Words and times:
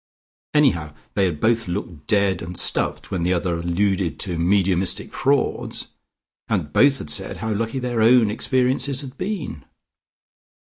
Anyhow 0.55 0.95
they 1.13 1.25
had 1.25 1.39
both 1.39 1.67
looked 1.67 2.07
dead 2.07 2.41
and 2.41 2.57
stuffed 2.57 3.11
when 3.11 3.21
the 3.21 3.33
other 3.33 3.59
alluded 3.59 4.19
to 4.21 4.39
mediumistic 4.39 5.13
frauds, 5.13 5.89
and 6.47 6.73
both 6.73 6.97
had 6.97 7.11
said 7.11 7.37
how 7.37 7.53
lucky 7.53 7.77
their 7.77 8.01
own 8.01 8.31
experiences 8.31 9.01
had 9.01 9.15
been. 9.15 9.63